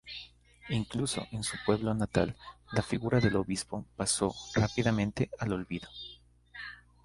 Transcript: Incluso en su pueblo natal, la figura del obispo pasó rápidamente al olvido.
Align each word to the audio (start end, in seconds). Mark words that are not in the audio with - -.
Incluso 0.69 1.27
en 1.31 1.43
su 1.43 1.55
pueblo 1.63 1.93
natal, 1.93 2.35
la 2.71 2.81
figura 2.81 3.19
del 3.19 3.35
obispo 3.35 3.85
pasó 3.97 4.33
rápidamente 4.55 5.29
al 5.37 5.53
olvido. 5.53 5.89